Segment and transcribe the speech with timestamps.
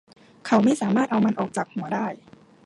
[0.45, 2.05] เขาไม่สามารถเอามันออกจากหัวได้